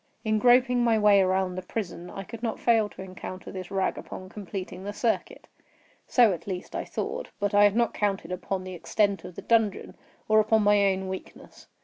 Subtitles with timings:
[0.25, 3.99] In groping my way around the prison, I could not fail to encounter this rag
[3.99, 5.47] upon completing the circuit.
[6.07, 9.43] So, at least I thought: but I had not counted upon the extent of the
[9.43, 9.95] dungeon,
[10.27, 11.67] or upon my own weakness.